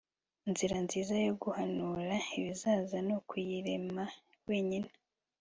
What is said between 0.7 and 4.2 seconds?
nziza yo guhanura ibizaza nukuyirema